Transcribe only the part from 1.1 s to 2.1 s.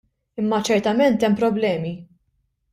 hemm problemi.